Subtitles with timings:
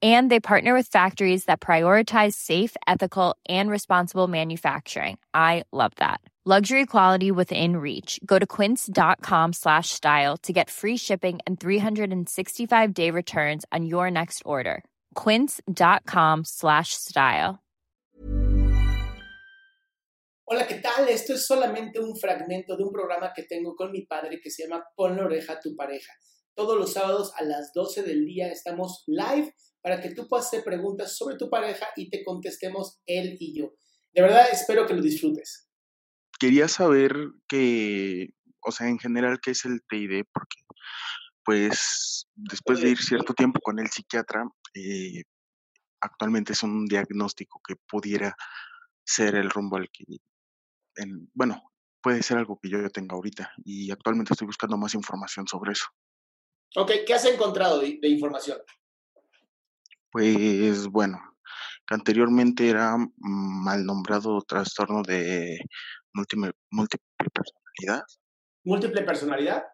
[0.00, 5.18] and they partner with factories that prioritize safe ethical and responsible manufacturing.
[5.34, 6.20] I love that.
[6.44, 8.18] Luxury quality within reach.
[8.24, 14.10] Go to quince.com slash style to get free shipping and 365 day returns on your
[14.10, 14.82] next order.
[15.14, 17.58] quince.com slash style.
[20.50, 21.06] Hola, ¿qué tal?
[21.10, 24.62] Esto es solamente un fragmento de un programa que tengo con mi padre que se
[24.62, 26.10] llama Pon la oreja a tu pareja.
[26.58, 30.64] Todos los sábados a las 12 del día estamos live para que tú puedas hacer
[30.64, 33.74] preguntas sobre tu pareja y te contestemos él y yo.
[34.12, 35.70] De verdad, espero que lo disfrutes.
[36.36, 37.14] Quería saber
[37.46, 38.30] que,
[38.66, 40.58] o sea, en general, qué es el TID, porque,
[41.44, 44.42] pues, después de ir cierto tiempo con el psiquiatra,
[44.74, 45.22] eh,
[46.00, 48.34] actualmente es un diagnóstico que pudiera
[49.06, 50.02] ser el rumbo al que,
[50.96, 51.70] en, bueno,
[52.02, 55.86] puede ser algo que yo tenga ahorita y actualmente estoy buscando más información sobre eso.
[56.76, 58.58] Ok, ¿qué has encontrado de, de información?
[60.10, 61.18] Pues bueno,
[61.86, 65.58] que anteriormente era mal nombrado trastorno de
[66.12, 68.04] múltiple, múltiple personalidad.
[68.64, 69.64] ¿Múltiple personalidad?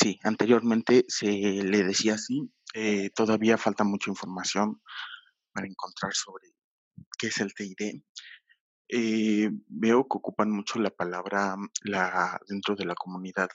[0.00, 2.50] Sí, anteriormente se le decía así.
[2.74, 4.80] Eh, todavía falta mucha información
[5.52, 6.48] para encontrar sobre
[7.18, 8.02] qué es el TID.
[8.88, 13.48] Eh, veo que ocupan mucho la palabra la, dentro de la comunidad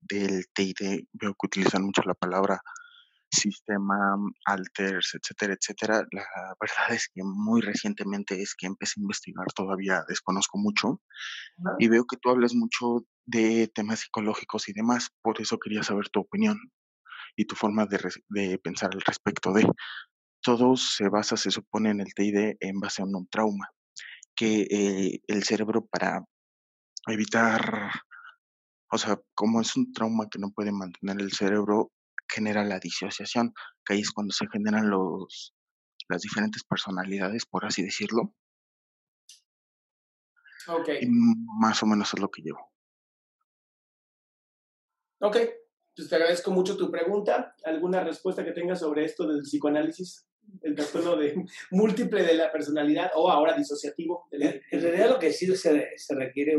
[0.00, 2.60] del TID, veo que utilizan mucho la palabra
[3.30, 4.16] sistema,
[4.46, 6.06] alters, etcétera, etcétera.
[6.12, 11.00] La verdad es que muy recientemente es que empecé a investigar, todavía desconozco mucho
[11.78, 16.08] y veo que tú hablas mucho de temas psicológicos y demás, por eso quería saber
[16.08, 16.58] tu opinión
[17.36, 17.98] y tu forma de,
[18.28, 19.66] de pensar al respecto de.
[20.40, 23.68] Todo se basa, se supone, en el TID en base a un trauma,
[24.34, 26.24] que eh, el cerebro para
[27.06, 27.90] evitar,
[28.90, 31.92] o sea, como es un trauma que no puede mantener el cerebro,
[32.28, 33.52] genera la disociación,
[33.84, 35.54] que ahí es cuando se generan los,
[36.08, 38.34] las diferentes personalidades, por así decirlo.
[40.68, 40.88] Ok.
[41.00, 41.06] Y
[41.60, 42.72] más o menos es lo que llevo.
[45.20, 45.36] Ok,
[45.96, 47.54] pues te agradezco mucho tu pregunta.
[47.64, 50.26] ¿Alguna respuesta que tengas sobre esto del psicoanálisis?
[50.62, 51.34] El trastorno de
[51.72, 54.28] múltiple de la personalidad o ahora disociativo.
[54.30, 56.56] En, en realidad lo que sí se, se requiere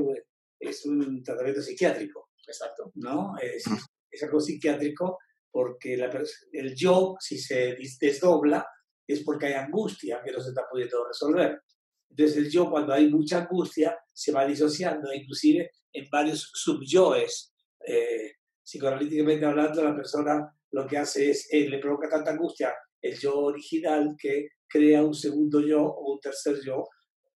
[0.59, 2.29] es un tratamiento psiquiátrico.
[2.45, 2.91] Exacto.
[2.95, 3.35] ¿No?
[3.41, 3.63] Es,
[4.09, 5.19] es algo psiquiátrico
[5.51, 6.11] porque la,
[6.53, 8.65] el yo, si se desdobla,
[9.07, 11.61] es porque hay angustia que no se está pudiendo resolver.
[12.09, 17.53] Entonces el yo, cuando hay mucha angustia, se va disociando, inclusive en varios subyoes.
[17.85, 18.33] Eh,
[18.63, 23.37] psicoanalíticamente hablando, la persona lo que hace es, eh, le provoca tanta angustia el yo
[23.39, 26.83] original que crea un segundo yo o un tercer yo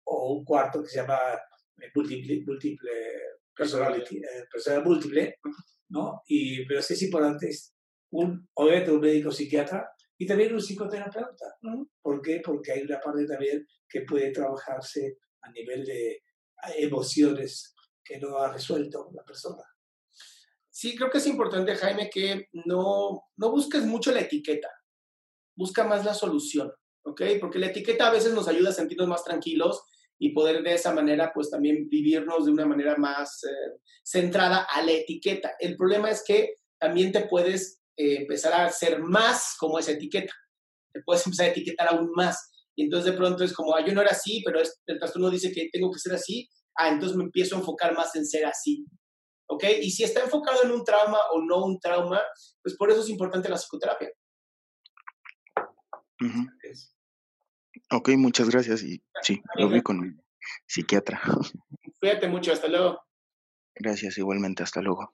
[0.05, 1.17] o un cuarto que se llama
[1.81, 2.91] eh, múltiple, múltiple
[3.55, 5.39] personality, eh, personalidad múltiple,
[5.89, 6.21] ¿no?
[6.27, 7.49] Y, pero sí es importante
[8.11, 11.55] un, obviamente un médico psiquiatra y también un psicoterapeuta.
[12.01, 12.41] ¿Por qué?
[12.43, 16.23] Porque hay una parte también que puede trabajarse a nivel de
[16.77, 19.63] emociones que no ha resuelto la persona.
[20.69, 24.69] Sí, creo que es importante, Jaime, que no, no busques mucho la etiqueta,
[25.55, 26.71] busca más la solución,
[27.03, 27.21] ¿ok?
[27.39, 29.83] Porque la etiqueta a veces nos ayuda a sentirnos más tranquilos
[30.19, 34.81] y poder de esa manera, pues también vivirnos de una manera más eh, centrada a
[34.81, 35.55] la etiqueta.
[35.59, 40.33] El problema es que también te puedes eh, empezar a ser más como esa etiqueta.
[40.93, 42.49] Te puedes empezar a etiquetar aún más.
[42.75, 45.51] Y entonces de pronto es como, ah, yo no era así, pero el trastorno dice
[45.51, 46.49] que tengo que ser así.
[46.75, 48.85] Ah, entonces me empiezo a enfocar más en ser así.
[49.47, 49.65] ¿Ok?
[49.81, 52.21] Y si está enfocado en un trauma o no un trauma,
[52.61, 54.09] pues por eso es importante la psicoterapia.
[56.21, 56.47] Ujú.
[57.93, 58.81] Ok, muchas gracias.
[58.81, 60.15] Y sí, lo vi con mi
[60.65, 61.21] psiquiatra.
[61.99, 62.99] Cuídate mucho, hasta luego.
[63.75, 64.63] Gracias, igualmente.
[64.63, 65.11] Hasta luego.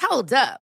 [0.00, 0.65] Hold up.